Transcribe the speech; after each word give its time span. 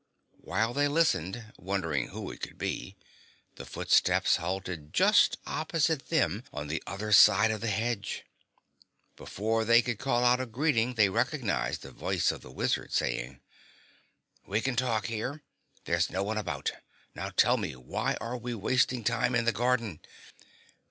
While 0.39 0.73
they 0.73 0.87
listened, 0.87 1.53
wondering 1.59 2.07
who 2.07 2.31
it 2.31 2.41
could 2.41 2.57
be, 2.57 2.97
the 3.57 3.67
footsteps 3.67 4.37
halted 4.37 4.93
just 4.93 5.37
opposite 5.45 6.07
them 6.09 6.43
on 6.51 6.69
the 6.69 6.81
other 6.87 7.11
side 7.11 7.51
of 7.51 7.61
the 7.61 7.67
hedge. 7.69 8.25
Before 9.15 9.63
they 9.63 9.83
could 9.83 9.99
call 9.99 10.25
out 10.25 10.41
a 10.41 10.47
greeting, 10.47 10.95
they 10.95 11.09
recognized 11.09 11.83
the 11.83 11.91
voice 11.91 12.31
of 12.31 12.41
the 12.41 12.49
Wizard 12.49 12.91
saying: 12.91 13.41
"We 14.47 14.59
can 14.59 14.75
talk 14.75 15.05
here. 15.05 15.43
There's 15.85 16.09
no 16.09 16.23
one 16.23 16.39
about. 16.39 16.71
Now 17.13 17.29
tell 17.29 17.57
me; 17.57 17.75
why 17.75 18.15
are 18.19 18.37
we 18.39 18.55
wasting 18.55 19.03
time 19.03 19.35
in 19.35 19.45
the 19.45 19.51
garden?" 19.51 19.99